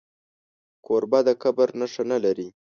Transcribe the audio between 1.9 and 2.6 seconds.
نه لري.